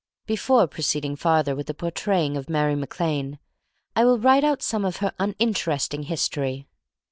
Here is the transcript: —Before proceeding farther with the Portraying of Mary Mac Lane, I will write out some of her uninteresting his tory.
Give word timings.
—Before 0.25 0.65
proceeding 0.65 1.15
farther 1.15 1.55
with 1.55 1.67
the 1.67 1.75
Portraying 1.75 2.35
of 2.35 2.49
Mary 2.49 2.73
Mac 2.75 2.99
Lane, 2.99 3.37
I 3.95 4.03
will 4.03 4.17
write 4.17 4.43
out 4.43 4.63
some 4.63 4.83
of 4.83 4.97
her 4.97 5.13
uninteresting 5.19 6.01
his 6.01 6.27
tory. 6.27 6.65